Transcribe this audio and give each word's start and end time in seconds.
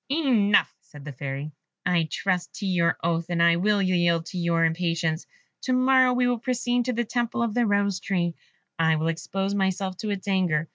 "Enough," 0.09 0.73
said 0.81 1.05
the 1.05 1.11
Fairy; 1.11 1.51
"I 1.85 2.07
trust 2.09 2.55
to 2.55 2.65
your 2.65 2.97
oath, 3.03 3.27
and 3.29 3.39
I 3.43 3.57
will 3.57 3.83
yield 3.83 4.25
to 4.25 4.37
your 4.39 4.65
impatience. 4.65 5.27
To 5.65 5.73
morrow 5.73 6.11
we 6.13 6.25
will 6.25 6.39
proceed 6.39 6.85
to 6.85 6.93
the 6.93 7.05
temple 7.05 7.43
of 7.43 7.53
the 7.53 7.67
Rose 7.67 7.99
tree. 7.99 8.33
I 8.79 8.95
will 8.95 9.09
expose 9.09 9.53
myself 9.53 9.97
to 9.97 10.09
its 10.09 10.27
anger. 10.27 10.67